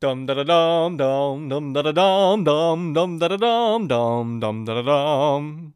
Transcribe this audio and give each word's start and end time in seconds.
Dum 0.00 0.26
da 0.26 0.34
da 0.34 0.44
dum 0.44 0.96
dum 0.96 1.48
dum 1.48 1.72
da 1.72 1.82
da 1.82 1.90
dum 1.90 2.44
dum 2.44 2.92
dum 2.92 3.18
da 3.18 3.26
da 3.26 3.36
dum 3.36 3.88
dum 3.88 4.38
dum 4.38 4.64
da 4.64 4.74
da 4.74 4.82
dum. 4.82 5.74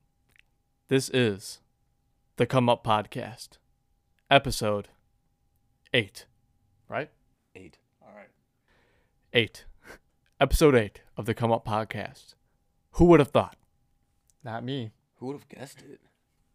This 0.87 1.08
is 1.08 1.58
the 2.37 2.47
Come 2.47 2.69
Up 2.69 2.85
Podcast, 2.85 3.58
episode 4.31 4.91
eight. 5.93 6.27
Right? 6.89 7.11
Eight. 7.57 7.79
All 8.00 8.14
right. 8.14 8.30
Eight. 9.32 9.64
Episode 10.41 10.77
eight 10.77 11.00
of 11.16 11.27
the 11.27 11.34
Come 11.34 11.50
Up 11.50 11.64
Podcast. 11.66 12.36
Who 12.93 13.07
would 13.07 13.18
have 13.18 13.32
thought? 13.32 13.57
Not 14.45 14.62
me. 14.62 14.93
Who 15.16 15.27
would 15.27 15.36
have 15.36 15.48
guessed 15.48 15.80
it? 15.80 16.00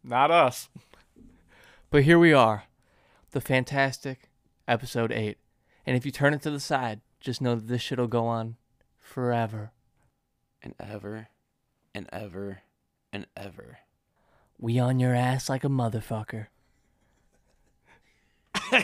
Not 0.02 0.30
us. 0.30 0.70
But 1.90 2.04
here 2.04 2.18
we 2.18 2.32
are, 2.32 2.64
the 3.32 3.42
fantastic 3.42 4.30
episode 4.66 5.12
8. 5.12 5.36
And 5.84 5.98
if 5.98 6.06
you 6.06 6.12
turn 6.12 6.32
it 6.32 6.40
to 6.42 6.50
the 6.50 6.60
side, 6.60 7.02
just 7.20 7.40
know 7.40 7.54
that 7.54 7.68
this 7.68 7.82
shit'll 7.82 8.06
go 8.06 8.26
on 8.26 8.56
forever. 8.98 9.72
And 10.62 10.74
ever, 10.80 11.28
and 11.94 12.08
ever, 12.12 12.62
and 13.12 13.26
ever. 13.36 13.78
We 14.58 14.78
on 14.78 14.98
your 14.98 15.14
ass 15.14 15.48
like 15.48 15.64
a 15.64 15.68
motherfucker. 15.68 16.46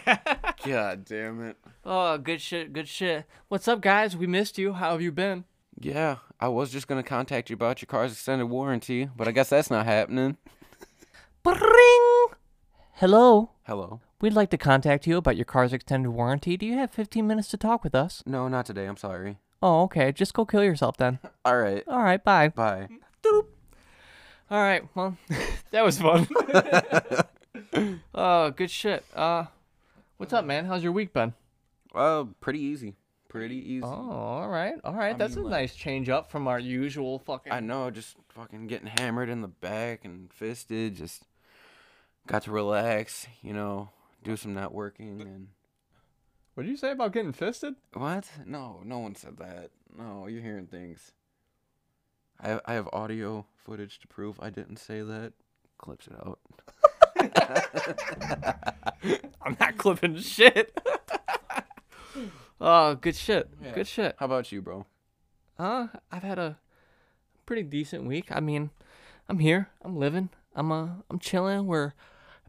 God 0.65 1.05
damn 1.05 1.43
it. 1.43 1.57
Oh, 1.85 2.17
good 2.19 2.41
shit, 2.41 2.73
good 2.73 2.89
shit. 2.89 3.27
What's 3.49 3.67
up, 3.69 3.81
guys? 3.81 4.17
We 4.17 4.27
missed 4.27 4.57
you. 4.57 4.75
How 4.75 4.93
have 4.93 5.03
you 5.03 5.13
been? 5.13 5.45
Yeah, 5.81 6.19
I 6.39 6.49
was 6.49 6.71
just 6.71 6.87
gonna 6.87 7.03
contact 7.03 7.51
you 7.51 7.55
about 7.55 7.83
your 7.83 7.87
car's 7.87 8.13
extended 8.13 8.47
warranty, 8.47 9.11
but 9.17 9.27
I 9.27 9.33
guess 9.33 9.51
that's 9.51 9.71
not 9.71 9.85
happening. 9.87 10.37
Hello. 12.95 13.51
Hello. 13.65 14.01
We'd 14.25 14.33
like 14.33 14.49
to 14.53 14.57
contact 14.57 15.07
you 15.07 15.19
about 15.19 15.37
your 15.37 15.45
car's 15.45 15.75
extended 15.75 16.09
warranty. 16.09 16.57
Do 16.57 16.65
you 16.65 16.79
have 16.79 16.91
15 16.91 17.27
minutes 17.27 17.49
to 17.49 17.59
talk 17.59 17.85
with 17.85 17.95
us? 17.95 18.23
No, 18.25 18.49
not 18.49 18.65
today. 18.65 18.87
I'm 18.87 18.97
sorry. 18.97 19.37
Oh, 19.63 19.83
okay. 19.83 20.13
Just 20.13 20.33
go 20.33 20.47
kill 20.47 20.65
yourself 20.65 20.97
then. 20.97 21.19
All 21.45 21.59
right. 21.59 21.85
All 21.87 22.03
right, 22.03 22.25
bye. 22.25 22.49
Bye. 22.49 22.89
Doop. 23.23 23.45
All 24.51 24.63
right, 24.63 24.83
well, 24.95 25.19
that 25.73 25.85
was 25.85 25.99
fun. 25.99 26.27
oh, 28.15 28.51
good 28.53 28.71
shit. 28.71 29.05
Uh, 29.15 29.45
what's 30.17 30.33
up, 30.33 30.47
man? 30.47 30.65
How's 30.65 30.83
your 30.83 30.93
week 30.93 31.13
been? 31.13 31.35
Uh, 31.95 32.25
pretty 32.41 32.61
easy. 32.61 32.95
Pretty 33.29 33.57
easy. 33.57 33.85
Oh, 33.85 33.89
all 34.11 34.49
right, 34.49 34.77
all 34.85 34.95
right. 34.95 35.15
I 35.15 35.19
That's 35.19 35.37
mean, 35.37 35.45
a 35.45 35.49
like- 35.49 35.61
nice 35.61 35.77
change 35.77 36.09
up 36.09 36.31
from 36.31 36.49
our 36.49 36.59
usual 36.59 37.19
fucking. 37.19 37.53
I 37.53 37.61
know, 37.61 37.91
just 37.91 38.17
fucking 38.31 38.69
getting 38.69 38.87
hammered 38.87 39.29
in 39.29 39.43
the 39.43 39.49
back 39.49 40.07
and 40.07 40.33
fisted. 40.33 40.97
Just 40.97 41.25
got 42.27 42.45
to 42.45 42.51
relax, 42.51 43.27
you 43.43 43.53
know, 43.53 43.91
do 44.25 44.37
some 44.37 44.55
networking 44.55 45.21
and. 45.21 45.49
What 46.55 46.63
did 46.63 46.71
you 46.71 46.77
say 46.77 46.93
about 46.93 47.13
getting 47.13 47.33
fisted? 47.33 47.75
What? 47.95 48.31
No, 48.47 48.81
no 48.85 49.01
one 49.01 49.17
said 49.17 49.39
that. 49.39 49.71
No, 49.97 50.29
you're 50.29 50.41
hearing 50.41 50.69
things. 50.69 51.11
I 52.41 52.49
have, 52.49 52.61
I 52.65 52.75
have 52.75 52.89
audio 52.93 53.47
footage 53.57 53.99
to 54.01 54.07
prove 54.07 54.39
I 54.41 54.51
didn't 54.51 54.77
say 54.77 55.03
that. 55.03 55.33
Clips 55.79 56.07
it 56.07 56.15
out. 56.15 56.39
I'm 59.43 59.57
not 59.59 59.77
clipping 59.79 60.19
shit. 60.19 60.79
oh, 62.61 62.95
good 62.95 63.17
shit. 63.17 63.49
Yeah. 63.61 63.73
Good 63.73 63.89
shit. 63.89 64.15
How 64.19 64.27
about 64.27 64.53
you, 64.53 64.63
bro? 64.63 64.87
Uh, 65.59 65.89
I've 66.13 66.23
had 66.23 66.39
a 66.39 66.59
pretty 67.47 67.63
decent 67.63 68.05
week. 68.05 68.27
I 68.31 68.39
mean, 68.41 68.71
I'm 69.29 69.41
here. 69.41 69.71
I'm 69.83 69.97
living. 69.97 70.29
I'm 70.55 70.71
uh, 70.71 70.89
I'm 71.11 71.19
chilling. 71.19 71.67
We're 71.67 71.95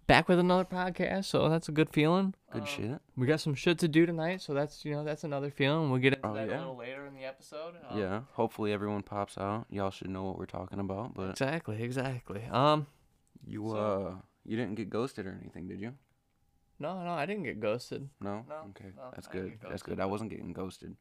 back 0.08 0.28
with 0.30 0.39
another 0.39 0.66
podcast, 0.66 1.25
so 1.25 1.50
that's 1.50 1.67
a 1.70 1.72
good 1.72 1.89
feeling. 1.89 2.34
Good 2.52 2.61
Um, 2.64 2.67
shit. 2.67 3.02
We 3.17 3.28
got 3.28 3.39
some 3.39 3.56
shit 3.56 3.80
to 3.80 3.88
do 3.88 4.06
tonight, 4.06 4.42
so 4.42 4.53
that's 4.53 4.86
you 4.86 4.92
know 4.94 5.03
that's 5.03 5.23
another 5.23 5.50
feeling. 5.50 5.89
We'll 5.89 6.02
get 6.02 6.14
into 6.14 6.28
Oh, 6.28 6.34
that 6.34 6.48
yeah. 6.48 6.58
a 6.58 6.59
little 6.59 6.78
later 6.78 7.06
in 7.06 7.16
the 7.16 7.25
episode. 7.25 7.75
Um, 7.89 7.98
yeah. 8.00 8.22
Hopefully 8.33 8.72
everyone 8.72 9.03
pops 9.03 9.38
out. 9.38 9.66
Y'all 9.70 9.92
should 9.92 10.09
know 10.09 10.23
what 10.23 10.38
we're 10.38 10.45
talking 10.45 10.80
about. 10.80 11.14
But 11.14 11.31
Exactly, 11.31 11.81
exactly. 11.81 12.44
Um, 12.52 12.88
you 13.45 13.67
So- 13.70 13.77
uh, 13.77 14.16
you 14.43 14.55
didn't 14.58 14.76
get 14.76 14.89
ghosted 14.89 15.26
or 15.26 15.38
anything, 15.42 15.67
did 15.67 15.80
you? 15.82 15.93
no, 16.77 17.02
no, 17.04 17.11
I 17.11 17.26
didn't 17.26 17.43
get 17.43 17.60
ghosted. 17.61 18.10
No. 18.20 18.45
No, 18.49 18.55
Okay. 18.72 18.92
no, 18.98 19.10
That's 19.14 19.27
good. 19.27 19.58
That's 19.61 19.82
good. 19.82 19.99
I 19.99 20.05
wasn't 20.05 20.30
getting 20.30 20.52
ghosted. 20.54 20.95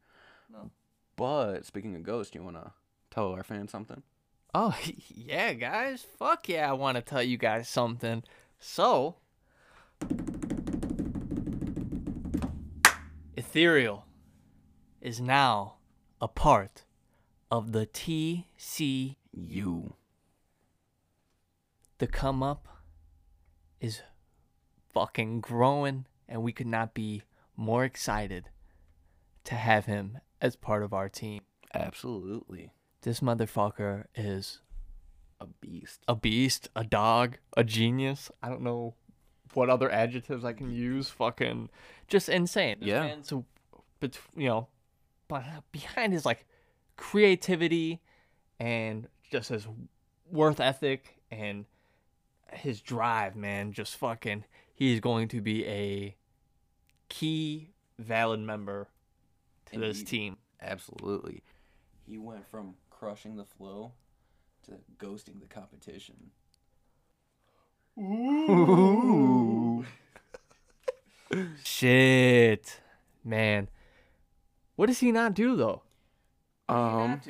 No. 0.49 0.71
But 1.17 1.65
speaking 1.65 1.95
of 1.95 2.03
ghosts, 2.03 2.33
you 2.33 2.43
wanna 2.43 2.73
tell 3.11 3.31
our 3.33 3.43
fans 3.43 3.71
something? 3.71 4.01
Oh 4.53 4.77
yeah, 5.13 5.53
guys. 5.53 6.01
Fuck 6.17 6.47
yeah, 6.49 6.69
I 6.69 6.73
want 6.73 6.95
to 6.95 7.01
tell 7.01 7.21
you 7.21 7.37
guys 7.37 7.67
something. 7.67 8.23
So, 8.67 9.17
Ethereal 13.37 14.05
is 14.99 15.21
now 15.21 15.75
a 16.19 16.27
part 16.27 16.83
of 17.51 17.73
the 17.73 17.85
TCU. 17.85 19.13
The 21.99 22.07
come 22.07 22.41
up 22.41 22.67
is 23.79 24.01
fucking 24.93 25.41
growing, 25.41 26.07
and 26.27 26.41
we 26.41 26.51
could 26.51 26.65
not 26.67 26.95
be 26.95 27.21
more 27.55 27.85
excited 27.85 28.49
to 29.43 29.53
have 29.55 29.85
him 29.85 30.17
as 30.41 30.55
part 30.55 30.81
of 30.81 30.91
our 30.91 31.07
team. 31.07 31.43
Absolutely. 31.73 32.73
This 33.03 33.19
motherfucker 33.19 34.05
is 34.15 34.59
A 35.41 35.47
beast. 35.47 36.01
a 36.07 36.15
beast, 36.15 36.69
a 36.75 36.83
dog, 36.83 37.37
a 37.57 37.63
genius. 37.63 38.31
I 38.41 38.49
don't 38.49 38.61
know 38.61 38.95
what 39.53 39.69
other 39.69 39.89
adjectives 39.91 40.45
I 40.45 40.53
can 40.53 40.71
use. 40.71 41.09
Fucking 41.09 41.69
just 42.07 42.29
insane. 42.29 42.77
This 42.79 42.87
Yeah. 42.89 43.01
man's, 43.01 43.31
bet- 43.99 44.19
you 44.35 44.47
know, 44.47 44.67
but 45.27 45.43
behind 45.71 46.13
his 46.13 46.25
like 46.25 46.45
creativity 46.95 48.01
and 48.59 49.07
just 49.31 49.49
his 49.49 49.67
worth 50.31 50.59
ethic 50.59 51.17
and 51.31 51.65
his 52.51 52.79
drive, 52.81 53.35
man, 53.35 53.73
just 53.73 53.95
fucking. 53.97 54.45
He's 54.73 54.99
going 54.99 55.27
to 55.29 55.41
be 55.41 55.65
a 55.65 56.15
key, 57.09 57.71
valid 57.99 58.39
member 58.39 58.87
to 59.71 59.79
this 59.79 60.03
team. 60.03 60.37
Absolutely. 60.61 61.43
He 62.07 62.17
went 62.17 62.47
from 62.49 62.75
crushing 62.89 63.35
the 63.35 63.45
flow 63.45 63.93
to 64.65 64.73
ghosting 64.97 65.39
the 65.39 65.47
competition. 65.47 66.31
Ooh. 67.97 69.85
Shit, 71.63 72.81
man. 73.23 73.69
What 74.75 74.87
does 74.87 74.99
he 74.99 75.11
not 75.11 75.33
do 75.33 75.55
though? 75.55 75.81
Um, 76.67 77.21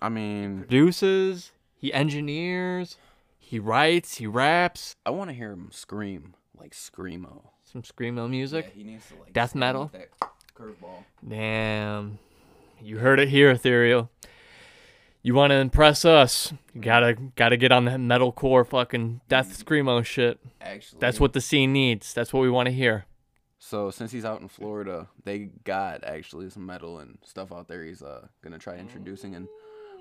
I 0.00 0.08
mean, 0.08 0.58
produces, 0.58 1.50
he 1.74 1.92
engineers, 1.92 2.96
he 3.38 3.58
writes, 3.58 4.16
he 4.18 4.26
raps, 4.26 4.96
I 5.04 5.10
want 5.10 5.30
to 5.30 5.34
hear 5.34 5.52
him 5.52 5.70
scream 5.72 6.34
like 6.56 6.72
screamo. 6.72 7.42
some 7.64 7.82
screamo 7.82 8.28
music. 8.28 8.66
Yeah, 8.68 8.74
he 8.74 8.84
needs 8.84 9.06
to 9.08 9.14
like 9.16 9.32
Death 9.32 9.54
metal? 9.54 9.90
That 9.92 10.08
curveball. 10.54 11.04
Damn. 11.26 12.18
You 12.80 12.98
heard 12.98 13.18
it 13.18 13.28
here, 13.28 13.50
Ethereal. 13.50 14.10
You 15.28 15.34
want 15.34 15.50
to 15.50 15.56
impress 15.56 16.06
us? 16.06 16.54
You 16.72 16.80
gotta 16.80 17.14
gotta 17.36 17.58
get 17.58 17.70
on 17.70 17.84
that 17.84 18.00
metalcore 18.00 18.66
fucking 18.66 19.20
death 19.28 19.62
screamo 19.62 20.02
shit. 20.02 20.40
Actually, 20.58 21.00
That's 21.00 21.20
what 21.20 21.34
the 21.34 21.42
scene 21.42 21.70
needs. 21.70 22.14
That's 22.14 22.32
what 22.32 22.40
we 22.40 22.48
want 22.48 22.64
to 22.64 22.72
hear. 22.72 23.04
So 23.58 23.90
since 23.90 24.10
he's 24.10 24.24
out 24.24 24.40
in 24.40 24.48
Florida, 24.48 25.08
they 25.24 25.50
got 25.64 26.02
actually 26.02 26.48
some 26.48 26.64
metal 26.64 26.98
and 26.98 27.18
stuff 27.26 27.52
out 27.52 27.68
there. 27.68 27.84
He's 27.84 28.00
uh 28.00 28.28
gonna 28.40 28.58
try 28.58 28.76
introducing 28.78 29.34
and 29.34 29.48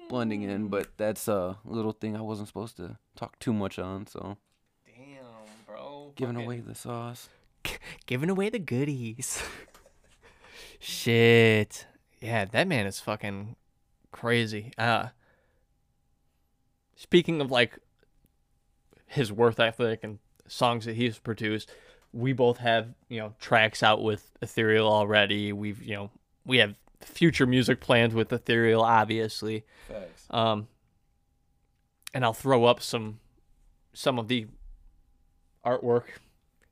blending 0.07 0.43
in, 0.43 0.69
but 0.69 0.87
that's 0.95 1.27
a 1.27 1.57
little 1.65 1.91
thing 1.91 2.15
I 2.15 2.21
wasn't 2.21 2.47
supposed 2.47 2.77
to 2.77 2.97
talk 3.17 3.37
too 3.37 3.51
much 3.51 3.77
on. 3.77 4.07
So 4.07 4.37
Damn, 4.85 5.25
bro. 5.65 6.13
giving 6.15 6.37
away 6.37 6.61
the 6.61 6.73
sauce. 6.73 7.27
giving 8.05 8.29
away 8.29 8.47
the 8.47 8.59
goodies. 8.59 9.43
Shit. 10.79 11.85
Yeah, 12.21 12.45
that 12.45 12.65
man 12.69 12.85
is 12.85 13.01
fucking 13.01 13.57
crazy. 14.13 14.71
Uh 14.77 15.07
speaking 16.97 17.39
of 17.39 17.49
like 17.49 17.79
his 19.05 19.31
worth 19.31 19.59
ethic 19.59 20.03
and 20.03 20.19
songs 20.47 20.85
that 20.85 20.95
he's 20.95 21.17
produced, 21.17 21.71
we 22.11 22.33
both 22.33 22.57
have, 22.57 22.89
you 23.07 23.19
know, 23.19 23.33
tracks 23.39 23.81
out 23.81 24.03
with 24.03 24.31
Ethereal 24.41 24.91
already. 24.91 25.53
We've, 25.53 25.81
you 25.81 25.95
know, 25.95 26.11
we 26.45 26.57
have 26.57 26.75
future 27.01 27.45
music 27.45 27.79
plans 27.79 28.13
with 28.13 28.33
Ethereal 28.33 28.81
obviously. 28.81 29.63
Facts. 29.87 30.25
Um, 30.29 30.67
and 32.13 32.25
I'll 32.25 32.33
throw 32.33 32.65
up 32.65 32.81
some 32.81 33.19
some 33.93 34.19
of 34.19 34.27
the 34.27 34.47
artwork 35.65 36.03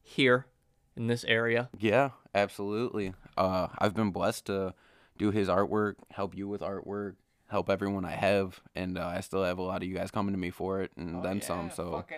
here 0.01 0.47
in 0.95 1.07
this 1.07 1.23
area. 1.25 1.69
Yeah, 1.77 2.11
absolutely. 2.33 3.13
Uh, 3.37 3.67
I've 3.77 3.93
been 3.93 4.11
blessed 4.11 4.45
to 4.45 4.73
do 5.17 5.31
his 5.31 5.47
artwork, 5.47 5.95
help 6.11 6.35
you 6.35 6.47
with 6.47 6.61
artwork, 6.61 7.15
help 7.49 7.69
everyone 7.69 8.05
I 8.05 8.11
have, 8.11 8.59
and 8.75 8.97
uh, 8.97 9.05
I 9.05 9.21
still 9.21 9.43
have 9.43 9.57
a 9.57 9.61
lot 9.63 9.81
of 9.83 9.87
you 9.87 9.95
guys 9.95 10.11
coming 10.11 10.33
to 10.33 10.39
me 10.39 10.49
for 10.49 10.81
it, 10.81 10.91
and 10.97 11.23
then 11.23 11.41
some. 11.41 11.71
So 11.71 11.91
fucking 11.91 12.17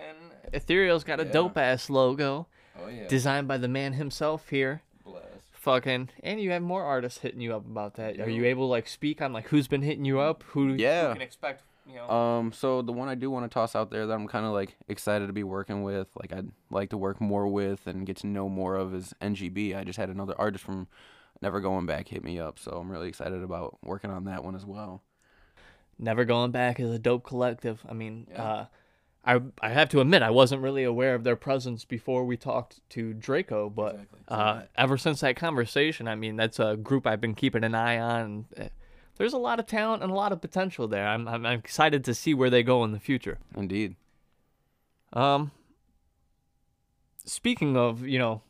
Ethereal's 0.52 1.04
got 1.04 1.20
a 1.20 1.24
Yeah. 1.24 1.32
dope 1.32 1.58
ass 1.58 1.90
logo 1.90 2.46
oh 2.80 2.88
yeah, 2.88 3.06
designed 3.08 3.46
by 3.48 3.58
the 3.58 3.68
man 3.68 3.94
himself 3.94 4.48
here. 4.48 4.82
blessed. 5.04 5.24
fucking, 5.52 6.08
and 6.22 6.40
you 6.40 6.50
have 6.52 6.62
more 6.62 6.82
artists 6.84 7.20
hitting 7.20 7.40
you 7.40 7.54
up 7.54 7.66
about 7.66 7.94
that. 7.94 8.18
Are 8.20 8.28
you 8.30 8.44
able 8.46 8.64
to 8.66 8.70
like 8.70 8.88
speak 8.88 9.20
on 9.20 9.32
like 9.32 9.48
who's 9.48 9.68
been 9.68 9.82
hitting 9.82 10.04
you 10.04 10.18
up? 10.20 10.42
Who 10.48 10.68
Yeah. 10.74 11.08
who 11.08 11.12
can 11.14 11.22
expect? 11.22 11.62
You 11.86 11.94
know, 11.94 12.10
Um, 12.10 12.52
so 12.52 12.82
the 12.82 12.92
one 12.92 13.08
I 13.08 13.14
do 13.14 13.30
want 13.30 13.50
to 13.50 13.52
toss 13.54 13.74
out 13.74 13.90
there 13.90 14.06
that 14.06 14.12
I'm 14.12 14.28
kind 14.28 14.44
of 14.44 14.52
like 14.52 14.76
excited 14.88 15.26
to 15.26 15.32
be 15.32 15.42
working 15.42 15.82
with, 15.82 16.08
like 16.20 16.32
I'd 16.34 16.50
like 16.70 16.90
to 16.90 16.98
work 16.98 17.18
more 17.20 17.48
with 17.48 17.86
and 17.86 18.06
get 18.06 18.18
to 18.18 18.26
know 18.26 18.48
more 18.48 18.76
of 18.76 18.94
is 18.94 19.14
NGB. 19.22 19.74
I 19.74 19.84
just 19.84 19.98
had 19.98 20.10
another 20.10 20.34
artist 20.38 20.62
from 20.64 20.86
Never 21.40 21.60
Going 21.60 21.86
Back 21.86 22.08
hit 22.08 22.22
me 22.22 22.38
up, 22.38 22.58
so 22.58 22.72
I'm 22.72 22.90
really 22.92 23.08
excited 23.08 23.42
about 23.42 23.78
working 23.82 24.10
on 24.10 24.24
that 24.24 24.44
one 24.44 24.54
as 24.54 24.66
well. 24.66 25.02
Never 25.98 26.24
Going 26.24 26.50
Back 26.52 26.78
is 26.80 26.90
a 26.92 26.98
dope 26.98 27.24
collective. 27.24 27.84
I 27.88 27.92
mean, 27.92 28.26
Yeah. 28.30 28.42
uh, 28.42 28.66
I 29.24 29.40
I 29.60 29.70
have 29.70 29.88
to 29.90 30.00
admit 30.00 30.22
I 30.22 30.30
wasn't 30.30 30.62
really 30.62 30.84
aware 30.84 31.14
of 31.14 31.24
their 31.24 31.36
presence 31.36 31.84
before 31.84 32.24
we 32.24 32.36
talked 32.36 32.80
to 32.90 33.12
Draco, 33.14 33.68
but 33.68 33.94
Exactly. 33.94 34.18
uh, 34.28 34.62
ever 34.76 34.96
since 34.96 35.20
that 35.20 35.36
conversation, 35.36 36.06
I 36.08 36.14
mean, 36.14 36.36
that's 36.36 36.58
a 36.60 36.76
group 36.76 37.06
I've 37.06 37.20
been 37.20 37.34
keeping 37.34 37.64
an 37.64 37.74
eye 37.74 37.98
on. 37.98 38.46
Uh, 38.56 38.68
there's 39.16 39.32
a 39.32 39.38
lot 39.38 39.58
of 39.58 39.66
talent 39.66 40.02
and 40.04 40.12
a 40.12 40.14
lot 40.14 40.30
of 40.32 40.40
potential 40.40 40.86
there. 40.86 41.06
I'm, 41.06 41.26
I'm 41.26 41.44
I'm 41.44 41.58
excited 41.58 42.04
to 42.04 42.14
see 42.14 42.32
where 42.32 42.48
they 42.50 42.62
go 42.62 42.84
in 42.84 42.92
the 42.92 43.00
future. 43.00 43.38
Indeed. 43.56 43.96
Um, 45.12 45.50
speaking 47.24 47.76
of, 47.76 48.06
you 48.06 48.18
know, 48.18 48.42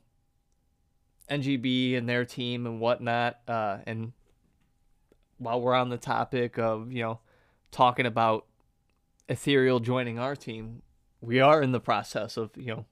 NGB 1.30 1.96
and 1.96 2.08
their 2.08 2.24
team 2.24 2.66
and 2.66 2.80
whatnot, 2.80 3.38
uh, 3.48 3.78
and 3.86 4.12
while 5.38 5.60
we're 5.60 5.74
on 5.74 5.88
the 5.88 5.96
topic 5.98 6.58
of, 6.58 6.92
you 6.92 7.02
know, 7.02 7.20
talking 7.70 8.06
about 8.06 8.46
Ethereal 9.28 9.80
joining 9.80 10.18
our 10.18 10.34
team, 10.36 10.82
we 11.20 11.40
are 11.40 11.62
in 11.62 11.72
the 11.72 11.80
process 11.80 12.36
of, 12.36 12.50
you 12.56 12.66
know, 12.66 12.84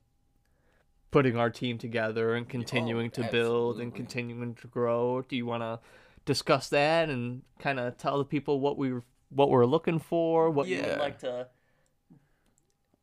putting 1.11 1.37
our 1.37 1.51
team 1.51 1.79
together 1.79 2.35
and 2.35 2.49
continuing 2.49 3.11
to 3.11 3.25
build 3.31 3.81
and 3.81 3.95
continuing 3.95 4.55
to 4.57 4.67
grow. 4.67 5.23
Do 5.23 5.37
you 5.37 5.47
want 5.47 5.63
to 5.63 5.81
discuss 6.25 6.69
that 6.71 7.09
and 7.09 7.43
kind 7.59 7.79
of 7.79 7.97
tell 7.97 8.19
the 8.19 8.25
people 8.25 8.61
what 8.61 8.77
we 8.77 8.93
what 9.31 9.51
we're 9.51 9.67
looking 9.67 9.99
for, 9.99 10.51
what 10.51 10.69
you 10.69 10.83
would 10.83 10.99
like 10.99 11.19
to 11.21 11.49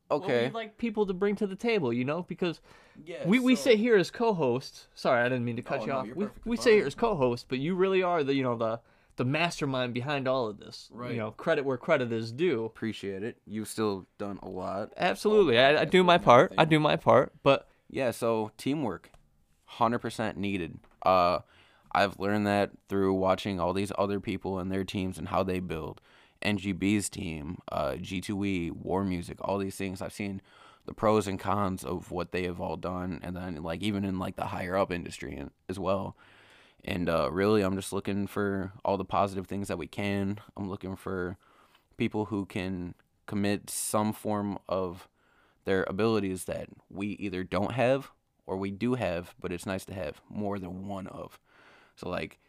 what 0.09 0.23
Okay. 0.23 0.43
we'd 0.43 0.53
like 0.53 0.77
people 0.77 1.05
to 1.07 1.13
bring 1.13 1.35
to 1.37 1.47
the 1.47 1.55
table, 1.55 1.91
you 1.91 2.05
know, 2.05 2.23
because 2.23 2.61
yeah. 3.03 3.27
we, 3.27 3.39
we 3.39 3.55
sit 3.55 3.79
here 3.79 3.95
as 3.95 4.11
co-hosts. 4.11 4.87
Sorry, 4.93 5.21
I 5.21 5.23
didn't 5.23 5.45
mean 5.45 5.55
to 5.55 5.61
cut 5.63 5.79
Oh, 5.79 5.85
you 5.85 5.87
no, 5.87 5.97
off. 5.97 6.07
We, 6.15 6.27
we 6.45 6.57
sit 6.57 6.73
here 6.73 6.85
as 6.85 6.93
co-hosts, 6.95 7.45
but 7.47 7.59
you 7.59 7.75
really 7.75 8.03
are 8.03 8.23
the 8.23 8.35
you 8.35 8.43
know 8.43 8.55
the 8.55 8.79
the 9.15 9.25
mastermind 9.25 9.93
behind 9.93 10.27
all 10.27 10.47
of 10.47 10.59
this. 10.59 10.89
Right. 10.91 11.11
You 11.11 11.17
know, 11.17 11.31
credit 11.31 11.65
where 11.65 11.77
credit 11.77 12.11
is 12.11 12.31
due. 12.31 12.65
appreciate 12.65 13.23
it. 13.23 13.37
You've 13.45 13.67
still 13.67 14.07
done 14.17 14.39
a 14.41 14.49
lot. 14.49 14.91
Absolutely, 14.97 15.59
I, 15.59 15.81
I 15.81 15.85
do 15.85 16.03
my 16.03 16.15
and 16.15 16.23
part. 16.23 16.53
I 16.57 16.65
do 16.65 16.79
my 16.79 16.95
part, 16.95 17.33
but 17.43 17.67
Yeah, 17.89 18.11
so 18.11 18.51
teamwork, 18.57 19.11
hundred 19.65 19.99
percent 19.99 20.37
needed. 20.37 20.79
Uh, 21.03 21.39
I've 21.91 22.19
learned 22.19 22.47
that 22.47 22.71
through 22.89 23.13
watching 23.13 23.59
all 23.59 23.73
these 23.73 23.91
other 23.97 24.19
people 24.19 24.57
and 24.57 24.71
their 24.71 24.83
teams 24.83 25.17
and 25.17 25.27
how 25.27 25.43
they 25.43 25.59
build. 25.59 26.01
NGB's 26.43 27.07
team, 27.09 27.59
uh, 27.71 27.91
G2E, 27.91 28.71
War 28.71 29.03
Music, 29.03 29.37
all 29.41 29.57
these 29.57 29.75
things. 29.75 30.01
I've 30.01 30.13
seen 30.13 30.41
the 30.85 30.93
pros 30.93 31.27
and 31.27 31.39
cons 31.39 31.83
of 31.85 32.11
what 32.11 32.31
they 32.31 32.43
have 32.43 32.59
all 32.59 32.75
done, 32.75 33.19
and 33.23 33.35
then 33.35 33.61
like 33.63 33.81
even 33.81 34.03
in 34.03 34.19
like 34.19 34.35
the 34.35 34.47
higher 34.47 34.75
up 34.75 34.91
industry 34.91 35.41
as 35.69 35.79
well. 35.79 36.17
And 36.85 37.09
uh, 37.09 37.29
really, 37.31 37.61
I'm 37.61 37.75
just 37.75 37.93
looking 37.93 38.27
for 38.27 38.73
all 38.83 38.97
the 38.97 39.05
positive 39.05 39.47
things 39.47 39.69
that 39.69 39.77
we 39.77 39.87
can. 39.87 40.39
I'm 40.57 40.69
looking 40.69 40.95
for 40.95 41.37
people 41.97 42.25
who 42.25 42.45
can 42.45 42.95
commit 43.25 43.69
some 43.69 44.11
form 44.11 44.59
of 44.67 45.07
their 45.65 45.85
abilities 45.87 46.45
that 46.45 46.67
we 46.89 47.07
either 47.07 47.43
don't 47.43 47.71
have 47.71 48.11
or 48.45 48.57
we 48.57 48.71
do 48.71 48.95
have, 48.95 49.33
but 49.39 49.51
it's 49.51 49.65
nice 49.65 49.85
to 49.85 49.93
have 49.93 50.21
more 50.29 50.59
than 50.59 50.87
one 50.87 51.07
of. 51.07 51.39
So 51.95 52.09
like 52.09 52.39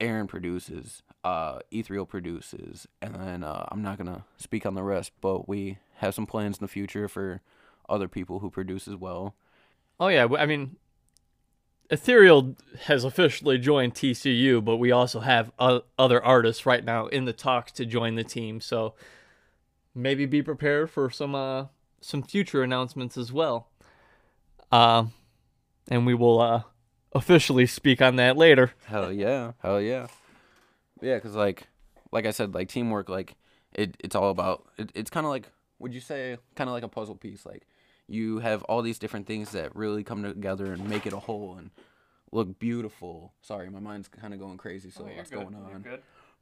Aaron 0.00 0.26
produces, 0.26 1.02
uh, 1.22 1.58
Ethereal 1.70 2.06
produces, 2.06 2.88
and 3.02 3.14
then 3.14 3.44
uh, 3.44 3.66
I'm 3.70 3.82
not 3.82 3.98
gonna 3.98 4.24
speak 4.38 4.64
on 4.64 4.74
the 4.74 4.82
rest, 4.82 5.12
but 5.20 5.48
we 5.48 5.78
have 5.96 6.14
some 6.14 6.26
plans 6.26 6.58
in 6.58 6.64
the 6.64 6.68
future 6.68 7.08
for 7.08 7.42
other 7.88 8.08
people 8.08 8.38
who 8.38 8.50
produce 8.50 8.88
as 8.88 8.96
well. 8.96 9.34
oh 10.00 10.08
yeah, 10.08 10.26
I 10.38 10.46
mean, 10.46 10.76
Ethereal 11.90 12.56
has 12.84 13.04
officially 13.04 13.58
joined 13.58 13.94
TCU, 13.94 14.64
but 14.64 14.76
we 14.76 14.90
also 14.90 15.20
have 15.20 15.52
o- 15.58 15.82
other 15.98 16.22
artists 16.24 16.64
right 16.66 16.84
now 16.84 17.06
in 17.06 17.24
the 17.24 17.32
talks 17.32 17.72
to 17.72 17.84
join 17.84 18.14
the 18.14 18.24
team. 18.24 18.60
So 18.60 18.94
maybe 19.94 20.26
be 20.26 20.42
prepared 20.42 20.90
for 20.90 21.10
some 21.10 21.34
uh 21.34 21.66
some 22.00 22.22
future 22.22 22.62
announcements 22.62 23.16
as 23.16 23.32
well. 23.32 23.68
Um, 24.72 25.12
and 25.88 26.06
we 26.06 26.14
will 26.14 26.40
uh 26.40 26.62
officially 27.12 27.66
speak 27.66 28.02
on 28.02 28.16
that 28.16 28.36
later. 28.36 28.72
Hell 28.86 29.12
yeah, 29.12 29.52
hell 29.60 29.80
yeah, 29.80 30.06
yeah. 31.00 31.18
Cause 31.18 31.34
like, 31.34 31.68
like 32.10 32.26
I 32.26 32.30
said, 32.30 32.54
like 32.54 32.68
teamwork, 32.68 33.08
like 33.08 33.36
it, 33.74 33.96
it's 34.00 34.16
all 34.16 34.30
about. 34.30 34.66
It, 34.78 34.90
it's 34.94 35.10
kind 35.10 35.26
of 35.26 35.30
like, 35.30 35.48
would 35.78 35.92
you 35.94 36.00
say, 36.00 36.38
kind 36.54 36.68
of 36.68 36.74
like 36.74 36.82
a 36.82 36.88
puzzle 36.88 37.14
piece? 37.16 37.44
Like, 37.44 37.66
you 38.08 38.38
have 38.40 38.62
all 38.64 38.82
these 38.82 38.98
different 38.98 39.26
things 39.26 39.50
that 39.52 39.74
really 39.74 40.04
come 40.04 40.22
together 40.22 40.72
and 40.72 40.88
make 40.88 41.06
it 41.06 41.12
a 41.12 41.18
whole 41.18 41.56
and 41.56 41.70
look 42.32 42.58
beautiful. 42.58 43.32
Sorry, 43.40 43.70
my 43.70 43.80
mind's 43.80 44.08
kind 44.08 44.34
of 44.34 44.40
going 44.40 44.58
crazy. 44.58 44.90
So 44.90 45.04
what's 45.04 45.30
going 45.30 45.54
on? 45.54 45.84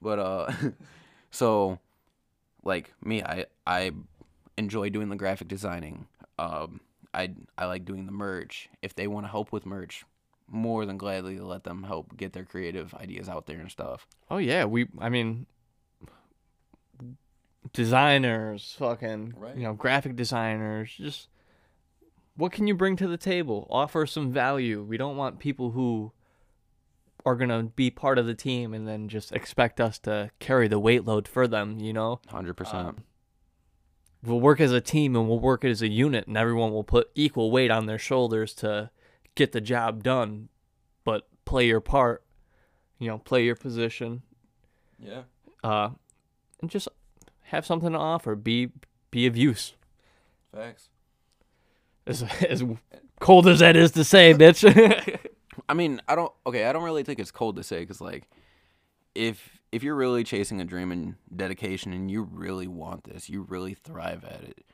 But 0.00 0.18
uh, 0.18 0.52
so 1.30 1.78
like 2.64 2.92
me, 3.04 3.22
I 3.22 3.46
I 3.66 3.92
enjoy 4.58 4.90
doing 4.90 5.08
the 5.08 5.16
graphic 5.16 5.48
designing. 5.48 6.06
Um, 6.38 6.80
I 7.14 7.30
I 7.56 7.66
like 7.66 7.84
doing 7.84 8.06
the 8.06 8.12
merch. 8.12 8.68
If 8.82 8.94
they 8.94 9.06
want 9.06 9.26
to 9.26 9.30
help 9.30 9.52
with 9.52 9.64
merch, 9.66 10.04
more 10.48 10.84
than 10.86 10.96
gladly 10.96 11.36
to 11.36 11.44
let 11.44 11.64
them 11.64 11.84
help 11.84 12.16
get 12.16 12.32
their 12.32 12.44
creative 12.44 12.94
ideas 12.94 13.28
out 13.28 13.46
there 13.46 13.58
and 13.58 13.70
stuff. 13.70 14.06
Oh 14.30 14.38
yeah, 14.38 14.64
we. 14.64 14.88
I 14.98 15.08
mean, 15.08 15.46
designers, 17.72 18.74
fucking, 18.78 19.34
Right. 19.36 19.56
you 19.56 19.62
know, 19.62 19.74
graphic 19.74 20.16
designers. 20.16 20.92
Just 20.96 21.28
what 22.36 22.52
can 22.52 22.66
you 22.66 22.74
bring 22.74 22.96
to 22.96 23.06
the 23.08 23.16
table? 23.16 23.66
Offer 23.70 24.06
some 24.06 24.32
value. 24.32 24.82
We 24.82 24.96
don't 24.96 25.16
want 25.16 25.38
people 25.38 25.70
who 25.72 26.12
are 27.24 27.36
gonna 27.36 27.64
be 27.64 27.90
part 27.90 28.18
of 28.18 28.26
the 28.26 28.34
team 28.34 28.74
and 28.74 28.86
then 28.88 29.08
just 29.08 29.32
expect 29.32 29.80
us 29.80 29.98
to 30.00 30.30
carry 30.40 30.66
the 30.68 30.78
weight 30.78 31.04
load 31.04 31.28
for 31.28 31.46
them. 31.46 31.78
You 31.78 31.92
know, 31.92 32.20
Hundred 32.28 32.54
percent. 32.54 32.88
Um, 32.88 32.96
we'll 34.24 34.40
work 34.40 34.60
as 34.60 34.72
a 34.72 34.80
team 34.80 35.14
and 35.14 35.28
we'll 35.28 35.38
work 35.40 35.64
as 35.64 35.82
a 35.82 35.88
unit, 35.88 36.26
and 36.26 36.36
everyone 36.36 36.72
will 36.72 36.84
put 36.84 37.10
equal 37.14 37.50
weight 37.50 37.70
on 37.70 37.86
their 37.86 37.98
shoulders 37.98 38.54
to 38.54 38.90
get 39.34 39.52
the 39.52 39.60
job 39.60 40.02
done. 40.02 40.48
But 41.04 41.28
play 41.44 41.66
your 41.66 41.80
part. 41.80 42.24
You 42.98 43.08
know, 43.08 43.18
play 43.18 43.44
your 43.44 43.56
position 43.56 44.22
Yeah. 44.98 45.22
uh, 45.64 45.90
and 46.60 46.70
just 46.70 46.86
have 47.42 47.66
something 47.66 47.90
to 47.92 47.98
offer. 47.98 48.34
Be 48.36 48.70
be 49.10 49.26
of 49.26 49.36
use. 49.36 49.74
Facts. 50.54 50.88
As 52.06 52.22
as 52.48 52.64
cold 53.20 53.46
as 53.46 53.60
that 53.60 53.76
is 53.76 53.92
to 53.92 54.04
say, 54.04 54.34
bitch. 54.34 55.18
I 55.68 55.74
mean, 55.74 56.00
I 56.08 56.14
don't. 56.14 56.32
Okay, 56.46 56.64
I 56.66 56.72
don't 56.72 56.82
really 56.82 57.04
think 57.04 57.18
it's 57.18 57.30
cold 57.30 57.56
to 57.56 57.62
say 57.62 57.80
because 57.80 58.00
like, 58.00 58.28
if 59.14 59.60
if 59.70 59.82
you're 59.82 59.94
really 59.94 60.24
chasing 60.24 60.60
a 60.60 60.64
dream 60.64 60.92
and 60.92 61.14
dedication 61.34 61.92
and 61.92 62.10
you 62.10 62.22
really 62.22 62.66
want 62.66 63.04
this, 63.04 63.28
you 63.28 63.42
really 63.42 63.74
thrive 63.74 64.24
at 64.24 64.42
it. 64.42 64.64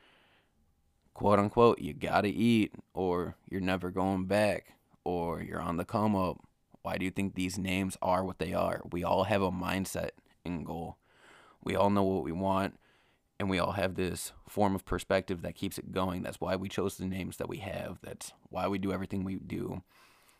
Quote 1.13 1.39
unquote, 1.39 1.79
you 1.79 1.93
gotta 1.93 2.29
eat, 2.29 2.73
or 2.93 3.35
you're 3.49 3.61
never 3.61 3.91
going 3.91 4.25
back, 4.25 4.73
or 5.03 5.41
you're 5.41 5.61
on 5.61 5.77
the 5.77 5.85
come 5.85 6.15
up. 6.15 6.37
Why 6.81 6.97
do 6.97 7.05
you 7.05 7.11
think 7.11 7.35
these 7.35 7.57
names 7.57 7.97
are 8.01 8.23
what 8.23 8.39
they 8.39 8.53
are? 8.53 8.81
We 8.91 9.03
all 9.03 9.25
have 9.25 9.41
a 9.41 9.51
mindset 9.51 10.11
and 10.45 10.65
goal. 10.65 10.97
We 11.63 11.75
all 11.75 11.89
know 11.89 12.03
what 12.03 12.23
we 12.23 12.31
want, 12.31 12.79
and 13.39 13.49
we 13.49 13.59
all 13.59 13.71
have 13.71 13.95
this 13.95 14.33
form 14.47 14.75
of 14.75 14.85
perspective 14.85 15.41
that 15.41 15.55
keeps 15.55 15.77
it 15.77 15.91
going. 15.91 16.23
That's 16.23 16.41
why 16.41 16.55
we 16.55 16.67
chose 16.67 16.97
the 16.97 17.05
names 17.05 17.37
that 17.37 17.47
we 17.47 17.57
have. 17.57 17.99
That's 18.03 18.33
why 18.49 18.67
we 18.67 18.77
do 18.77 18.91
everything 18.91 19.23
we 19.23 19.35
do. 19.35 19.81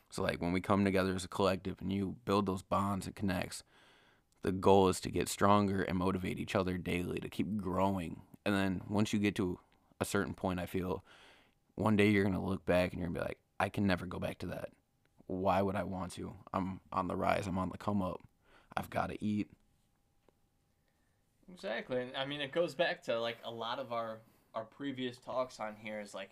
So 0.10 0.24
like 0.24 0.42
when 0.42 0.52
we 0.52 0.60
come 0.60 0.84
together 0.84 1.16
as 1.16 1.24
a 1.24 1.30
collective 1.30 1.78
and 1.80 1.94
you 1.94 2.18
build 2.26 2.46
those 2.46 2.62
bonds 2.62 3.06
and 3.06 3.16
connects, 3.16 3.64
the 4.42 4.52
goal 4.52 4.90
is 4.90 5.00
to 5.02 5.12
get 5.12 5.30
stronger 5.30 5.82
and 5.82 5.98
motivate 5.98 6.40
each 6.40 6.56
other 6.56 6.78
daily 6.78 7.20
to 7.20 7.30
keep 7.30 7.58
growing. 7.58 8.22
And 8.46 8.56
then 8.56 8.82
once 8.90 9.14
you 9.14 9.20
get 9.20 9.36
to 9.36 9.60
a 10.02 10.06
certain 10.06 10.34
point, 10.34 10.60
I 10.60 10.66
feel 10.66 11.04
one 11.76 11.96
day 11.96 12.10
you're 12.10 12.24
gonna 12.24 12.44
look 12.44 12.66
back 12.66 12.92
and 12.92 13.00
you're 13.00 13.10
gonna 13.10 13.20
be 13.20 13.26
like, 13.26 13.38
I 13.60 13.70
can 13.70 13.86
never 13.86 14.06
go 14.06 14.20
back 14.20 14.40
to 14.40 14.48
that. 14.48 14.70
Why 15.28 15.62
would 15.62 15.76
I 15.76 15.84
want 15.84 16.14
to? 16.14 16.34
I'm 16.54 16.80
on 16.92 17.08
the 17.08 17.16
rise. 17.16 17.46
I'm 17.48 17.58
on 17.58 17.70
the 17.70 17.78
come 17.78 18.02
up. 18.02 18.22
I've 18.76 18.90
got 18.90 19.10
to 19.10 19.24
eat. 19.24 19.50
Exactly. 21.54 22.08
I 22.16 22.26
mean, 22.26 22.42
it 22.42 22.52
goes 22.52 22.76
back 22.76 23.04
to 23.04 23.20
like 23.20 23.38
a 23.44 23.52
lot 23.52 23.80
of 23.80 23.92
our 23.92 24.18
our 24.56 24.64
previous 24.64 25.18
talks 25.18 25.60
on 25.60 25.76
here 25.76 26.00
is 26.00 26.14
like 26.14 26.32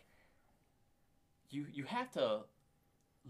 you 1.50 1.66
you 1.72 1.84
have 1.84 2.12
to 2.12 2.42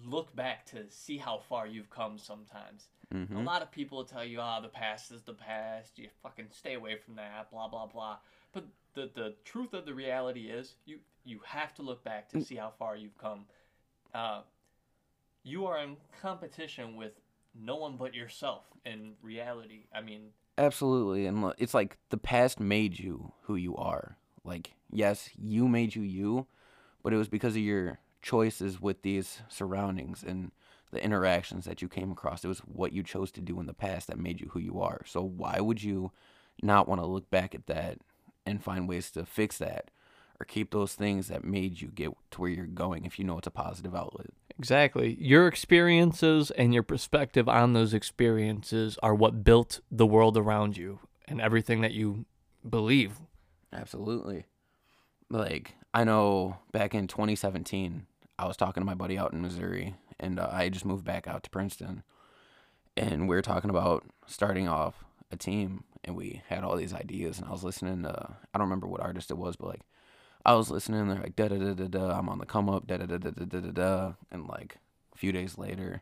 look 0.05 0.35
back 0.35 0.65
to 0.67 0.85
see 0.89 1.17
how 1.17 1.39
far 1.49 1.67
you've 1.67 1.89
come 1.89 2.17
sometimes. 2.17 2.89
Mm-hmm. 3.13 3.37
A 3.37 3.41
lot 3.41 3.61
of 3.61 3.71
people 3.71 4.03
tell 4.03 4.25
you, 4.25 4.39
"Ah, 4.41 4.59
the 4.59 4.67
past 4.67 5.11
is 5.11 5.23
the 5.23 5.33
past. 5.33 5.97
You 5.97 6.09
fucking 6.21 6.47
stay 6.51 6.73
away 6.73 6.97
from 6.97 7.15
that." 7.15 7.49
Blah 7.51 7.67
blah 7.67 7.85
blah. 7.85 8.17
But 8.53 8.65
the 8.93 9.09
the 9.13 9.35
truth 9.45 9.73
of 9.73 9.85
the 9.85 9.93
reality 9.93 10.47
is, 10.49 10.75
you 10.85 10.99
you 11.23 11.39
have 11.45 11.73
to 11.75 11.81
look 11.81 12.03
back 12.03 12.29
to 12.29 12.41
see 12.41 12.55
how 12.55 12.73
far 12.77 12.95
you've 12.95 13.17
come. 13.17 13.45
Uh, 14.13 14.41
you 15.43 15.65
are 15.65 15.79
in 15.79 15.95
competition 16.21 16.95
with 16.97 17.13
no 17.59 17.75
one 17.75 17.97
but 17.97 18.13
yourself 18.13 18.63
in 18.85 19.13
reality. 19.21 19.85
I 19.93 20.01
mean, 20.01 20.29
Absolutely, 20.59 21.27
and 21.27 21.53
it's 21.59 21.75
like 21.75 21.97
the 22.09 22.17
past 22.17 22.59
made 22.59 22.97
you 22.97 23.31
who 23.43 23.55
you 23.55 23.75
are. 23.75 24.17
Like, 24.43 24.73
yes, 24.91 25.29
you 25.37 25.67
made 25.67 25.93
you 25.93 26.01
you, 26.01 26.47
but 27.03 27.13
it 27.13 27.17
was 27.17 27.27
because 27.27 27.55
of 27.55 27.61
your 27.61 27.99
choices 28.23 28.81
with 28.81 29.03
these 29.03 29.41
surroundings 29.49 30.23
and 30.25 30.51
the 30.91 31.03
interactions 31.03 31.65
that 31.65 31.81
you 31.81 31.87
came 31.87 32.11
across. 32.11 32.43
It 32.43 32.47
was 32.47 32.59
what 32.59 32.91
you 32.91 33.03
chose 33.03 33.31
to 33.33 33.41
do 33.41 33.59
in 33.59 33.67
the 33.67 33.73
past 33.73 34.07
that 34.07 34.17
made 34.17 34.41
you 34.41 34.49
who 34.51 34.59
you 34.59 34.81
are. 34.81 35.01
So 35.05 35.21
why 35.21 35.59
would 35.59 35.83
you 35.83 36.11
not 36.63 36.87
want 36.87 37.01
to 37.01 37.07
look 37.07 37.29
back 37.29 37.53
at 37.53 37.67
that 37.67 37.99
and 38.45 38.63
find 38.63 38.87
ways 38.87 39.11
to 39.11 39.25
fix 39.25 39.59
that 39.59 39.91
or 40.39 40.45
keep 40.45 40.71
those 40.71 40.93
things 40.93 41.27
that 41.27 41.43
made 41.43 41.81
you 41.81 41.89
get 41.89 42.09
to 42.31 42.41
where 42.41 42.49
you're 42.49 42.65
going 42.65 43.05
if 43.05 43.19
you 43.19 43.25
know 43.25 43.37
it's 43.37 43.47
a 43.47 43.51
positive 43.51 43.93
outlet? 43.93 44.31
Exactly. 44.59 45.15
Your 45.19 45.47
experiences 45.47 46.51
and 46.51 46.73
your 46.73 46.83
perspective 46.83 47.47
on 47.47 47.73
those 47.73 47.93
experiences 47.93 48.97
are 49.03 49.13
what 49.13 49.43
built 49.43 49.81
the 49.91 50.05
world 50.07 50.35
around 50.35 50.77
you 50.77 50.99
and 51.27 51.39
everything 51.39 51.81
that 51.81 51.93
you 51.93 52.25
believe. 52.67 53.19
Absolutely. 53.71 54.45
Like 55.29 55.75
I 55.93 56.03
know 56.03 56.57
back 56.71 56.95
in 56.95 57.07
2017, 57.07 58.07
I 58.39 58.47
was 58.47 58.57
talking 58.57 58.81
to 58.81 58.85
my 58.85 58.95
buddy 58.95 59.17
out 59.17 59.33
in 59.33 59.41
Missouri, 59.41 59.95
and 60.19 60.39
uh, 60.39 60.49
I 60.51 60.69
just 60.69 60.85
moved 60.85 61.03
back 61.03 61.27
out 61.27 61.43
to 61.43 61.49
Princeton, 61.49 62.03
and 62.95 63.27
we 63.27 63.35
were 63.35 63.41
talking 63.41 63.69
about 63.69 64.03
starting 64.27 64.67
off 64.67 65.03
a 65.31 65.35
team, 65.37 65.83
and 66.03 66.15
we 66.15 66.43
had 66.47 66.63
all 66.63 66.75
these 66.75 66.93
ideas, 66.93 67.39
and 67.39 67.47
I 67.47 67.51
was 67.51 67.63
listening 67.63 68.03
to 68.03 68.35
I 68.53 68.57
don't 68.57 68.67
remember 68.67 68.87
what 68.87 69.01
artist 69.01 69.31
it 69.31 69.37
was, 69.37 69.55
but 69.55 69.67
like 69.69 69.81
I 70.47 70.55
was 70.55 70.71
listening, 70.71 71.09
they're 71.09 71.19
like 71.19 71.35
da 71.35 71.49
da 71.49 71.57
da 71.57 71.73
da 71.73 71.87
da. 71.87 72.17
I'm 72.17 72.29
on 72.29 72.39
the 72.39 72.45
come 72.45 72.69
up, 72.69 72.87
da 72.87 72.95
da 72.95 73.05
da 73.05 73.17
da 73.17 73.31
da 73.31 73.59
da 73.59 73.71
da, 73.71 74.13
and 74.31 74.47
like 74.47 74.77
a 75.13 75.17
few 75.17 75.33
days 75.33 75.57
later, 75.57 76.01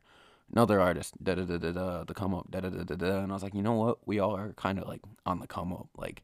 another 0.53 0.79
artist 0.79 1.15
da 1.21 1.33
da 1.33 1.41
da 1.41 1.57
da 1.57 1.71
da, 1.71 2.03
the 2.03 2.13
come 2.13 2.35
up, 2.35 2.51
da 2.51 2.59
da 2.59 2.69
da 2.69 2.83
da 2.83 2.93
da, 2.93 3.17
and 3.21 3.31
I 3.31 3.33
was 3.33 3.41
like, 3.41 3.55
you 3.55 3.63
know 3.63 3.73
what? 3.73 4.07
We 4.07 4.19
all 4.19 4.37
are 4.37 4.53
kind 4.53 4.77
of 4.77 4.87
like 4.87 5.01
on 5.25 5.39
the 5.39 5.47
come 5.47 5.73
up. 5.73 5.89
Like 5.97 6.21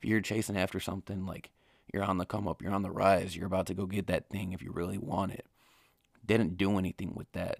if 0.00 0.08
you're 0.08 0.22
chasing 0.22 0.56
after 0.56 0.80
something, 0.80 1.26
like 1.26 1.50
you're 1.92 2.04
on 2.04 2.16
the 2.16 2.24
come 2.24 2.48
up, 2.48 2.62
you're 2.62 2.72
on 2.72 2.80
the 2.80 2.90
rise, 2.90 3.36
you're 3.36 3.46
about 3.46 3.66
to 3.66 3.74
go 3.74 3.84
get 3.84 4.06
that 4.06 4.30
thing 4.30 4.52
if 4.52 4.62
you 4.62 4.72
really 4.72 4.96
want 4.96 5.32
it. 5.32 5.44
Didn't 6.24 6.56
do 6.56 6.78
anything 6.78 7.12
with 7.14 7.30
that. 7.32 7.58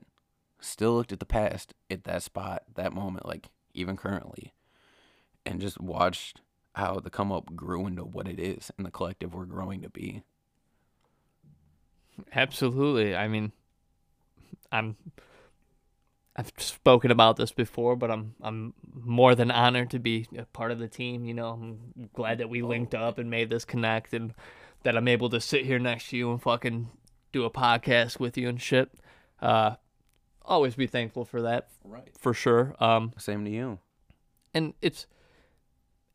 Still 0.59 0.95
looked 0.95 1.13
at 1.13 1.21
the 1.21 1.27
past 1.27 1.75
at 1.91 2.05
that 2.05 2.23
spot, 2.23 2.63
that 2.77 2.95
moment, 2.95 3.27
like 3.27 3.51
even 3.75 3.99
currently, 3.99 4.55
and 5.45 5.61
just 5.61 5.79
watched 5.79 6.41
how 6.79 6.97
the 7.01 7.11
come 7.11 7.31
up 7.33 7.55
grew 7.55 7.87
into 7.87 8.05
what 8.05 8.27
it 8.29 8.39
is 8.41 8.71
and 8.77 8.87
the 8.87 8.91
collective 8.91 9.35
we're 9.35 9.45
growing 9.45 9.83
to 9.83 9.91
be. 9.91 10.23
Absolutely. 12.35 13.15
I 13.15 13.29
mean, 13.29 13.53
I'm 14.73 14.97
I've 16.37 16.53
spoken 16.59 17.11
about 17.11 17.37
this 17.37 17.53
before, 17.53 17.97
but 17.97 18.11
I'm 18.11 18.35
I'm 18.43 18.75
more 18.95 19.35
than 19.35 19.51
honored 19.51 19.91
to 19.91 19.99
be 19.99 20.27
a 20.37 20.45
part 20.47 20.71
of 20.71 20.79
the 20.79 20.89
team. 20.89 21.25
You 21.25 21.35
know, 21.35 21.51
I'm 21.51 22.09
glad 22.15 22.39
that 22.39 22.51
we 22.51 22.63
linked 22.63 22.95
up 22.95 23.19
and 23.19 23.31
made 23.31 23.51
this 23.51 23.65
connect, 23.65 24.13
and 24.15 24.35
that 24.83 24.97
I'm 24.97 25.09
able 25.09 25.29
to 25.31 25.41
sit 25.41 25.65
here 25.65 25.79
next 25.79 26.09
to 26.11 26.17
you 26.17 26.31
and 26.31 26.43
fucking 26.43 26.89
do 27.33 27.45
a 27.45 27.51
podcast 27.51 28.19
with 28.19 28.37
you 28.37 28.49
and 28.49 28.61
shit. 28.61 28.91
Uh, 29.41 29.77
always 30.45 30.75
be 30.75 30.87
thankful 30.87 31.25
for 31.25 31.43
that, 31.43 31.69
Right. 31.85 32.09
for 32.19 32.33
sure. 32.35 32.75
Um, 32.81 33.13
Same 33.19 33.45
to 33.45 33.51
you. 33.51 33.79
and 34.55 34.75
it's 34.81 35.07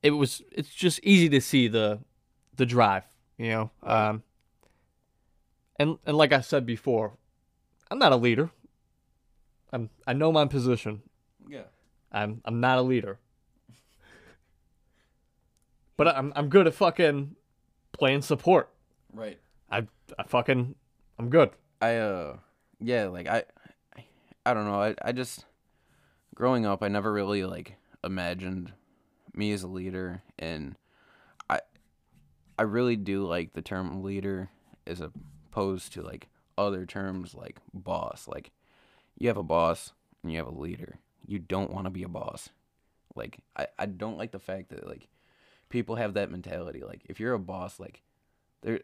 it 0.03 0.11
was 0.11 0.43
it's 0.51 0.69
just 0.69 0.99
easy 1.01 1.29
to 1.29 1.41
see 1.41 1.67
the 1.67 1.99
the 2.57 2.65
drive, 2.65 3.05
you 3.37 3.49
know. 3.49 3.71
Um, 3.81 4.23
and 5.79 5.97
and 6.05 6.17
like 6.17 6.33
I 6.33 6.41
said 6.41 6.65
before, 6.65 7.13
I'm 7.89 7.97
not 7.97 8.11
a 8.11 8.17
leader. 8.17 8.51
I'm 9.71 9.89
I 10.05 10.13
know 10.13 10.31
my 10.31 10.45
position. 10.45 11.01
Yeah. 11.49 11.63
I'm 12.11 12.41
I'm 12.45 12.59
not 12.59 12.77
a 12.77 12.81
leader. 12.81 13.19
But 15.95 16.09
I'm 16.09 16.33
I'm 16.35 16.49
good 16.49 16.67
at 16.67 16.75
fucking 16.75 17.35
playing 17.93 18.21
support. 18.21 18.69
Right. 19.13 19.39
I 19.71 19.87
I 20.19 20.23
fucking 20.27 20.75
I'm 21.17 21.29
good. 21.29 21.51
I 21.81 21.95
uh 21.95 22.37
yeah, 22.79 23.05
like 23.05 23.27
I 23.27 23.43
I, 23.95 24.05
I 24.45 24.53
don't 24.53 24.65
know. 24.65 24.81
I 24.81 24.95
I 25.01 25.13
just 25.13 25.45
growing 26.35 26.65
up 26.65 26.83
I 26.83 26.89
never 26.89 27.11
really 27.11 27.45
like 27.45 27.77
imagined 28.03 28.73
me 29.35 29.51
as 29.51 29.63
a 29.63 29.67
leader 29.67 30.21
and 30.37 30.75
I 31.49 31.59
I 32.57 32.63
really 32.63 32.95
do 32.95 33.25
like 33.25 33.53
the 33.53 33.61
term 33.61 34.03
leader 34.03 34.49
as 34.85 35.01
opposed 35.01 35.93
to 35.93 36.01
like 36.01 36.27
other 36.57 36.85
terms 36.85 37.33
like 37.33 37.57
boss. 37.73 38.27
Like 38.27 38.51
you 39.17 39.27
have 39.27 39.37
a 39.37 39.43
boss 39.43 39.93
and 40.21 40.31
you 40.31 40.37
have 40.37 40.47
a 40.47 40.51
leader. 40.51 40.99
You 41.25 41.39
don't 41.39 41.71
want 41.71 41.85
to 41.85 41.91
be 41.91 42.03
a 42.03 42.09
boss. 42.09 42.49
Like 43.15 43.39
I 43.55 43.67
I 43.77 43.85
don't 43.85 44.17
like 44.17 44.31
the 44.31 44.39
fact 44.39 44.69
that 44.69 44.87
like 44.87 45.07
people 45.69 45.95
have 45.95 46.13
that 46.13 46.29
mentality 46.29 46.83
like 46.83 47.01
if 47.05 47.19
you're 47.19 47.33
a 47.33 47.39
boss 47.39 47.79
like 47.79 48.03
there 48.61 48.79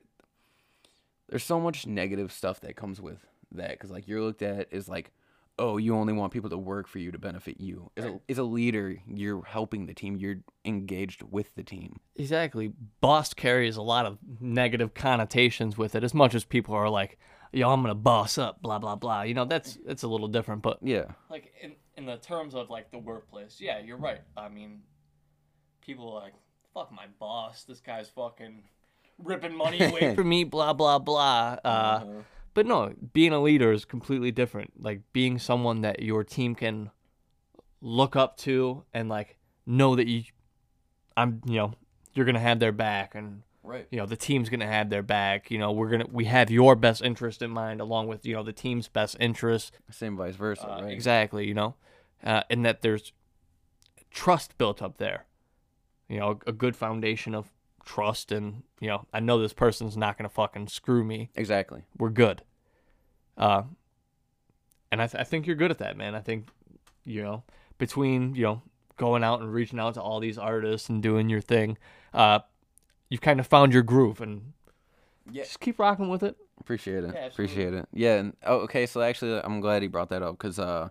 there's 1.29 1.44
so 1.44 1.60
much 1.60 1.86
negative 1.86 2.32
stuff 2.32 2.60
that 2.62 2.75
comes 2.75 3.00
with 3.00 3.27
that 3.51 3.72
because 3.72 3.91
like 3.91 4.08
you're 4.08 4.22
looked 4.22 4.41
at 4.41 4.72
as 4.74 4.89
like 4.89 5.12
oh 5.60 5.78
you 5.78 5.96
only 5.96 6.13
want 6.13 6.34
people 6.34 6.50
to 6.50 6.58
work 6.58 6.88
for 6.88 6.98
you 7.00 7.12
to 7.12 7.20
benefit 7.20 7.60
you 7.60 7.92
as 7.98 8.06
a, 8.06 8.20
as 8.30 8.38
a 8.38 8.44
leader 8.44 8.96
you're 9.08 9.44
helping 9.44 9.86
the 9.86 9.94
team 9.94 10.18
you're 10.18 10.38
engaged 10.66 11.22
with 11.22 11.54
the 11.56 11.63
team 11.63 12.00
Exactly. 12.16 12.74
Boss 13.00 13.34
carries 13.34 13.78
a 13.78 13.82
lot 13.82 14.06
of 14.06 14.18
negative 14.42 14.94
connotations 14.94 15.78
with 15.78 15.96
it, 15.96 16.04
as 16.04 16.13
much 16.13 16.36
as 16.36 16.44
people 16.44 16.75
are 16.75 16.89
like, 16.89 17.18
yo, 17.54 17.70
I'm 17.70 17.82
gonna 17.82 17.96
boss 17.96 18.38
up, 18.38 18.62
blah 18.62 18.78
blah 18.80 18.96
blah. 18.98 19.22
You 19.22 19.34
know, 19.34 19.46
that's 19.46 19.78
that's 19.86 20.04
a 20.04 20.08
little 20.08 20.28
different. 20.28 20.62
But 20.62 20.80
yeah 20.82 21.06
like 21.30 21.54
in 21.62 21.75
in 21.96 22.06
the 22.06 22.18
terms 22.18 22.56
of 22.56 22.70
like 22.70 22.92
the 22.92 22.98
workplace, 22.98 23.58
yeah, 23.60 23.80
you're 23.80 23.98
right. 23.98 24.22
I 24.36 24.50
mean, 24.50 24.82
people 25.82 26.12
are 26.12 26.22
like, 26.22 26.34
fuck 26.74 26.92
my 26.92 27.06
boss. 27.20 27.63
This 27.63 27.80
guy's 27.80 28.10
fucking 28.10 28.63
ripping 29.18 29.56
money 29.56 29.82
away 29.82 30.16
from 30.16 30.28
me, 30.28 30.44
blah 30.44 30.74
blah 30.74 31.00
blah. 31.00 31.58
Uh, 31.63 32.06
but 32.53 32.65
no, 32.65 32.94
being 33.13 33.34
a 33.34 33.41
leader 33.41 33.72
is 33.72 33.86
completely 33.86 34.32
different. 34.32 34.82
Like 34.82 35.01
being 35.13 35.39
someone 35.39 35.82
that 35.82 36.01
your 36.01 36.24
team 36.24 36.56
can 36.56 36.91
look 37.82 38.15
up 38.15 38.38
to 38.38 38.84
and 38.94 39.10
like 39.10 39.38
know 39.65 39.96
that 39.96 40.08
you, 40.08 40.24
I'm, 41.15 41.41
you 41.46 41.56
know, 41.56 41.74
you're 42.13 42.25
gonna 42.25 42.39
have 42.39 42.60
their 42.60 42.72
back 42.72 43.15
and 43.15 43.44
right 43.63 43.88
you 43.91 43.98
know 44.00 44.06
the 44.06 44.15
team's 44.15 44.50
gonna 44.50 44.68
have 44.68 44.89
their 44.89 45.03
back. 45.03 45.51
You 45.51 45.58
know 45.58 45.72
we're 45.72 45.89
gonna 45.89 46.08
we 46.12 46.25
have 46.25 46.50
your 46.50 46.75
best 46.75 47.01
interest 47.03 47.41
in 47.41 47.51
mind 47.51 47.82
along 47.82 48.08
with 48.08 48.25
you 48.25 48.36
know 48.36 48.44
the 48.44 48.53
team's 48.53 48.88
best 48.88 49.15
interest. 49.20 49.74
same 49.91 50.18
vice 50.18 50.36
versa 50.36 50.70
Uh, 50.70 50.82
right 50.82 50.91
Exactly, 50.91 51.48
you 51.48 51.53
know, 51.53 51.75
uh, 52.24 52.44
and 52.50 52.65
that 52.65 52.82
there's 52.82 53.13
trust 54.12 54.58
built 54.58 54.82
up 54.82 54.98
there. 54.98 55.25
You 56.08 56.20
know, 56.20 56.39
a, 56.46 56.50
a 56.50 56.53
good 56.53 56.75
foundation 56.75 57.36
of 57.36 57.51
trust, 57.89 58.31
and 58.31 58.62
you 58.79 58.88
know, 58.88 59.05
I 59.12 59.19
know 59.19 59.41
this 59.41 59.53
person's 59.53 59.98
not 59.98 60.17
gonna 60.17 60.29
fucking 60.29 60.67
screw 60.67 61.03
me. 61.03 61.29
exactly 61.36 61.84
We're 61.98 62.10
good. 62.12 62.43
Uh, 63.38 63.63
and 64.91 65.01
I, 65.01 65.08
th- 65.08 65.19
I 65.22 65.24
think 65.24 65.48
you're 65.48 65.55
good 65.55 65.72
at 65.72 65.77
that, 65.79 65.98
man. 65.98 66.15
I 66.15 66.19
think, 66.22 66.48
you 67.05 67.22
know, 67.24 67.43
between 67.77 68.36
you 68.36 68.43
know 68.43 68.62
going 68.98 69.24
out 69.24 69.41
and 69.41 69.51
reaching 69.51 69.79
out 69.79 69.93
to 69.96 70.01
all 70.01 70.19
these 70.19 70.38
artists 70.38 70.89
and 70.89 71.01
doing 71.01 71.29
your 71.29 71.41
thing, 71.41 71.77
uh, 72.13 72.39
you've 73.10 73.22
kind 73.22 73.39
of 73.39 73.48
found 73.48 73.74
your 73.74 73.84
groove, 73.84 74.22
and 74.22 74.53
Yeah. 75.31 75.43
just 75.43 75.60
keep 75.60 75.79
rocking 75.79 76.10
with 76.10 76.24
it. 76.24 76.38
appreciate 76.60 77.03
it 77.03 77.13
Yeah, 77.13 77.25
appreciate 77.27 77.74
it 77.74 77.88
yeah 77.93 78.15
and, 78.17 78.36
oh, 78.46 78.58
okay 78.67 78.86
so 78.86 79.01
actually 79.01 79.39
i'm 79.46 79.62
glad 79.62 79.81
he 79.81 79.88
brought 79.88 80.10
that 80.10 80.22
up 80.22 80.38
because 80.38 80.60
uh 80.60 80.89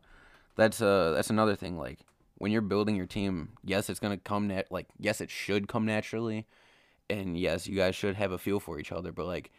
that's 0.56 0.80
uh 0.80 1.12
that's 1.14 1.28
another 1.28 1.54
thing 1.54 1.76
like 1.76 1.98
when 2.38 2.50
you're 2.50 2.62
building 2.62 2.96
your 2.96 3.04
team 3.06 3.50
yes 3.64 3.90
it's 3.90 4.00
gonna 4.00 4.16
come 4.16 4.48
nat 4.48 4.64
like 4.70 4.86
yes 4.98 5.20
it 5.20 5.28
should 5.30 5.68
come 5.68 5.84
naturally 5.84 6.46
and 7.10 7.38
yes 7.38 7.66
you 7.66 7.76
guys 7.76 7.94
should 7.94 8.16
have 8.16 8.32
a 8.32 8.38
feel 8.38 8.60
for 8.60 8.78
each 8.78 8.92
other 8.92 9.12
but 9.12 9.26
like 9.26 9.50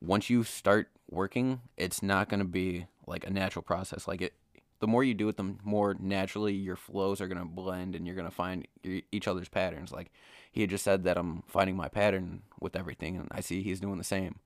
once 0.00 0.30
you 0.30 0.44
start 0.44 0.88
working 1.10 1.60
it's 1.76 2.02
not 2.02 2.28
gonna 2.28 2.44
be 2.44 2.86
like 3.08 3.26
a 3.26 3.30
natural 3.30 3.62
process. 3.62 4.06
Like 4.06 4.22
it 4.22 4.34
the 4.80 4.86
more 4.86 5.02
you 5.02 5.14
do 5.14 5.28
it 5.28 5.36
the 5.36 5.56
more 5.64 5.96
naturally 5.98 6.54
your 6.54 6.76
flows 6.76 7.20
are 7.20 7.26
gonna 7.26 7.44
blend 7.44 7.96
and 7.96 8.06
you're 8.06 8.14
gonna 8.14 8.30
find 8.30 8.68
your, 8.82 9.00
each 9.10 9.26
other's 9.26 9.48
patterns. 9.48 9.90
Like 9.90 10.12
he 10.52 10.60
had 10.60 10.70
just 10.70 10.84
said 10.84 11.04
that 11.04 11.18
i'm 11.18 11.42
finding 11.46 11.76
my 11.76 11.88
pattern 11.88 12.42
with 12.60 12.76
everything 12.76 13.16
and 13.16 13.28
i 13.32 13.40
see 13.40 13.62
he's 13.62 13.80
doing 13.80 13.98
the 13.98 14.04
same. 14.04 14.38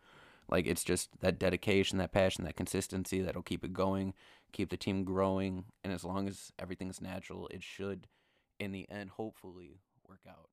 Like 0.48 0.66
it's 0.66 0.84
just 0.84 1.20
that 1.20 1.38
dedication, 1.38 1.98
that 1.98 2.12
passion, 2.12 2.44
that 2.44 2.56
consistency 2.56 3.20
that'll 3.20 3.42
keep 3.42 3.64
it 3.64 3.72
going, 3.72 4.14
keep 4.52 4.70
the 4.70 4.76
team 4.76 5.04
growing, 5.04 5.64
and 5.82 5.92
as 5.92 6.04
long 6.04 6.28
as 6.28 6.52
everything's 6.58 7.00
natural, 7.00 7.48
it 7.48 7.62
should 7.62 8.06
in 8.58 8.72
the 8.72 8.88
end 8.90 9.10
hopefully 9.10 9.80
work 10.06 10.20
out. 10.28 10.48